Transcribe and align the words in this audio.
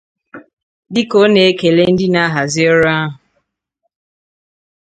Dịka 0.93 1.15
ọ 1.23 1.25
na-ekele 1.33 1.83
ndị 1.93 2.05
na-ahazi 2.13 2.61
ọrụ 2.71 2.85
ahụ 2.95 3.09